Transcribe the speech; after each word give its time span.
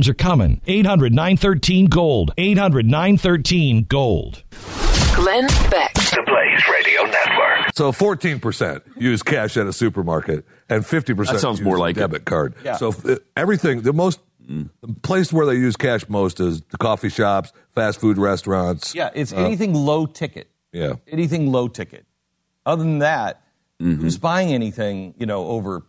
times 0.00 0.08
are 0.08 0.14
coming. 0.14 0.60
800 0.66 1.12
913 1.12 1.86
Gold. 1.86 2.32
800 2.38 2.86
913 2.86 3.84
Gold. 3.84 4.42
Glenn 5.14 5.46
Beck. 5.70 5.92
The 5.94 6.22
Blaze 6.26 6.68
Radio 6.72 7.02
Network. 7.04 7.74
So 7.74 7.92
14% 7.92 8.80
use 9.00 9.22
cash 9.22 9.56
at 9.56 9.66
a 9.66 9.72
supermarket 9.72 10.44
and 10.68 10.82
50% 10.84 11.16
That 11.30 11.40
sounds 11.40 11.58
use 11.58 11.64
more 11.64 11.76
a 11.76 11.80
like 11.80 11.96
it. 11.96 12.00
debit 12.00 12.24
card. 12.24 12.54
Yeah. 12.64 12.76
So 12.76 12.94
uh, 13.04 13.16
everything, 13.36 13.82
the 13.82 13.92
most, 13.92 14.20
the 14.48 14.68
place 15.02 15.32
where 15.32 15.44
they 15.46 15.54
use 15.54 15.76
cash 15.76 16.08
most 16.08 16.40
is 16.40 16.62
the 16.70 16.78
coffee 16.78 17.10
shops, 17.10 17.52
fast 17.74 18.00
food 18.00 18.16
restaurants. 18.18 18.94
Yeah, 18.94 19.10
it's 19.14 19.32
anything 19.32 19.74
low 19.74 20.06
ticket. 20.06 20.48
Yeah. 20.72 20.94
Anything 21.08 21.52
low 21.52 21.68
ticket. 21.68 22.06
Other 22.64 22.82
than 22.82 22.98
that, 23.00 23.42
who's 23.78 24.18
buying 24.18 24.52
anything, 24.52 25.14
you 25.18 25.26
know, 25.26 25.46
over 25.46 25.84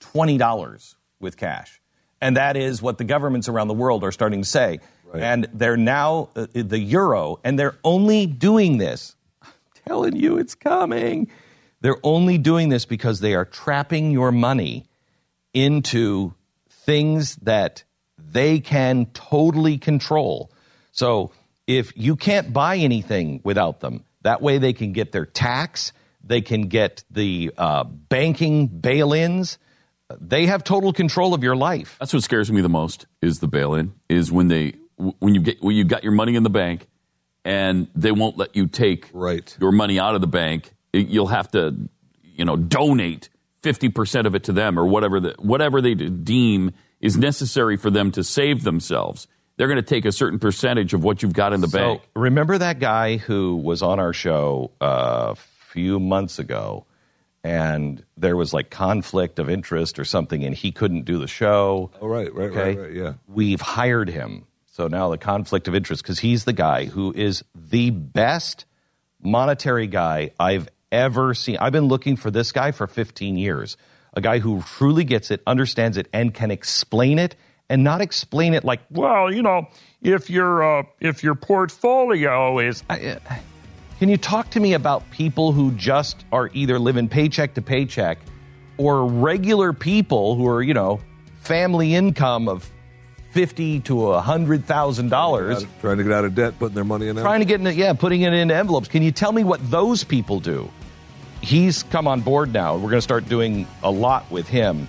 $20 0.00 0.94
with 1.20 1.36
cash? 1.36 1.80
And 2.20 2.36
that 2.36 2.56
is 2.56 2.82
what 2.82 2.98
the 2.98 3.04
governments 3.04 3.48
around 3.48 3.68
the 3.68 3.74
world 3.74 4.04
are 4.04 4.12
starting 4.12 4.42
to 4.42 4.48
say. 4.48 4.80
Right. 5.04 5.22
And 5.22 5.48
they're 5.52 5.76
now 5.76 6.30
uh, 6.36 6.46
the 6.52 6.78
euro, 6.78 7.40
and 7.44 7.58
they're 7.58 7.78
only 7.84 8.26
doing 8.26 8.78
this. 8.78 9.16
I'm 9.42 9.52
telling 9.86 10.16
you, 10.16 10.38
it's 10.38 10.54
coming. 10.54 11.30
They're 11.80 12.00
only 12.02 12.38
doing 12.38 12.68
this 12.68 12.84
because 12.84 13.20
they 13.20 13.34
are 13.34 13.44
trapping 13.44 14.10
your 14.10 14.32
money 14.32 14.86
into 15.54 16.34
things 16.68 17.36
that 17.36 17.84
they 18.18 18.60
can 18.60 19.06
totally 19.06 19.78
control. 19.78 20.50
So 20.92 21.30
if 21.66 21.92
you 21.96 22.16
can't 22.16 22.52
buy 22.52 22.76
anything 22.76 23.40
without 23.44 23.80
them, 23.80 24.04
that 24.22 24.42
way 24.42 24.58
they 24.58 24.72
can 24.72 24.92
get 24.92 25.12
their 25.12 25.26
tax, 25.26 25.92
they 26.24 26.40
can 26.40 26.62
get 26.62 27.04
the 27.10 27.52
uh, 27.56 27.84
banking 27.84 28.66
bail 28.66 29.12
ins. 29.12 29.58
They 30.20 30.46
have 30.46 30.64
total 30.64 30.92
control 30.92 31.34
of 31.34 31.42
your 31.42 31.56
life. 31.56 31.96
That's 32.00 32.14
what 32.14 32.22
scares 32.22 32.50
me 32.50 32.60
the 32.62 32.68
most 32.68 33.06
is 33.20 33.40
the 33.40 33.48
bail-in. 33.48 33.92
Is 34.08 34.32
when 34.32 34.48
they 34.48 34.74
when 34.96 35.34
you 35.34 35.42
get 35.42 35.62
when 35.62 35.76
you 35.76 35.84
got 35.84 36.02
your 36.02 36.12
money 36.12 36.34
in 36.34 36.42
the 36.42 36.50
bank 36.50 36.88
and 37.44 37.88
they 37.94 38.12
won't 38.12 38.36
let 38.38 38.56
you 38.56 38.66
take 38.66 39.10
Right. 39.12 39.56
your 39.60 39.72
money 39.72 39.98
out 39.98 40.14
of 40.14 40.20
the 40.20 40.26
bank. 40.26 40.72
You'll 40.92 41.26
have 41.28 41.50
to 41.52 41.88
you 42.22 42.44
know 42.44 42.56
donate 42.56 43.28
fifty 43.62 43.90
percent 43.90 44.26
of 44.26 44.34
it 44.34 44.44
to 44.44 44.52
them 44.52 44.78
or 44.78 44.86
whatever 44.86 45.20
the, 45.20 45.34
whatever 45.38 45.80
they 45.82 45.94
deem 45.94 46.72
is 47.00 47.16
necessary 47.16 47.76
for 47.76 47.90
them 47.90 48.10
to 48.12 48.24
save 48.24 48.64
themselves. 48.64 49.26
They're 49.56 49.68
going 49.68 49.76
to 49.76 49.82
take 49.82 50.04
a 50.04 50.12
certain 50.12 50.38
percentage 50.38 50.94
of 50.94 51.02
what 51.04 51.22
you've 51.22 51.32
got 51.32 51.52
in 51.52 51.60
the 51.60 51.68
bank. 51.68 52.00
So 52.02 52.20
remember 52.20 52.58
that 52.58 52.78
guy 52.78 53.16
who 53.18 53.56
was 53.56 53.82
on 53.82 53.98
our 54.00 54.12
show 54.12 54.70
uh, 54.80 55.32
a 55.32 55.34
few 55.34 55.98
months 56.00 56.38
ago, 56.38 56.86
and 57.48 58.04
there 58.18 58.36
was 58.36 58.52
like 58.52 58.68
conflict 58.68 59.38
of 59.38 59.48
interest 59.48 59.98
or 59.98 60.04
something, 60.04 60.44
and 60.44 60.54
he 60.54 60.70
couldn't 60.70 61.06
do 61.06 61.18
the 61.18 61.26
show. 61.26 61.90
Oh, 61.98 62.06
right, 62.06 62.32
right, 62.34 62.50
Okay, 62.50 62.76
right, 62.76 62.78
right, 62.78 62.92
yeah. 62.92 63.14
We've 63.26 63.60
hired 63.60 64.10
him, 64.10 64.46
so 64.66 64.86
now 64.86 65.08
the 65.08 65.16
conflict 65.16 65.66
of 65.66 65.74
interest 65.74 66.02
because 66.02 66.18
he's 66.18 66.44
the 66.44 66.52
guy 66.52 66.84
who 66.84 67.10
is 67.14 67.42
the 67.54 67.88
best 67.88 68.66
monetary 69.22 69.86
guy 69.86 70.32
I've 70.38 70.68
ever 70.92 71.32
seen. 71.32 71.56
I've 71.58 71.72
been 71.72 71.86
looking 71.86 72.16
for 72.16 72.30
this 72.30 72.52
guy 72.52 72.70
for 72.70 72.86
15 72.86 73.38
years. 73.38 73.78
A 74.12 74.20
guy 74.20 74.40
who 74.40 74.62
truly 74.62 75.04
gets 75.04 75.30
it, 75.30 75.42
understands 75.46 75.96
it, 75.96 76.08
and 76.12 76.34
can 76.34 76.50
explain 76.50 77.18
it, 77.18 77.34
and 77.70 77.82
not 77.82 78.02
explain 78.02 78.52
it 78.52 78.62
like, 78.62 78.80
well, 78.90 79.32
you 79.32 79.40
know, 79.40 79.68
if 80.02 80.28
your 80.28 80.80
uh, 80.80 80.82
if 81.00 81.22
your 81.22 81.34
portfolio 81.34 82.58
is. 82.58 82.82
I, 82.90 83.06
uh, 83.06 83.18
can 83.98 84.08
you 84.08 84.16
talk 84.16 84.50
to 84.50 84.60
me 84.60 84.74
about 84.74 85.10
people 85.10 85.52
who 85.52 85.72
just 85.72 86.24
are 86.32 86.50
either 86.52 86.78
living 86.78 87.08
paycheck 87.08 87.54
to 87.54 87.62
paycheck, 87.62 88.18
or 88.76 89.06
regular 89.06 89.72
people 89.72 90.36
who 90.36 90.48
are, 90.48 90.62
you 90.62 90.74
know, 90.74 91.00
family 91.40 91.94
income 91.94 92.48
of 92.48 92.70
fifty 93.32 93.80
to 93.80 94.12
a 94.12 94.20
hundred 94.20 94.64
thousand 94.64 95.08
dollars? 95.08 95.66
Trying 95.80 95.98
to 95.98 96.04
get 96.04 96.12
out 96.12 96.24
of 96.24 96.34
debt, 96.34 96.58
putting 96.58 96.74
their 96.74 96.84
money 96.84 97.08
in 97.08 97.16
there. 97.16 97.24
trying 97.24 97.40
to 97.40 97.46
get 97.46 97.60
in, 97.60 97.76
yeah, 97.76 97.92
putting 97.92 98.22
it 98.22 98.32
in 98.32 98.50
envelopes. 98.50 98.88
Can 98.88 99.02
you 99.02 99.10
tell 99.10 99.32
me 99.32 99.44
what 99.44 99.68
those 99.70 100.04
people 100.04 100.40
do? 100.40 100.70
He's 101.40 101.82
come 101.84 102.08
on 102.08 102.20
board 102.20 102.52
now. 102.52 102.74
We're 102.74 102.90
going 102.90 102.94
to 102.94 103.02
start 103.02 103.28
doing 103.28 103.66
a 103.82 103.90
lot 103.90 104.30
with 104.30 104.48
him. 104.48 104.88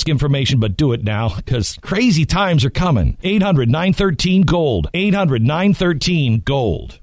risk 0.01 0.09
information, 0.09 0.59
but 0.59 0.75
do 0.75 0.93
it 0.93 1.03
now 1.03 1.35
because 1.35 1.77
crazy 1.81 2.25
times 2.25 2.65
are 2.65 2.71
coming. 2.71 3.17
800 3.21 3.69
913 3.69 4.41
Gold. 4.41 4.89
800 4.95 5.43
913 5.43 6.39
Gold. 6.39 6.97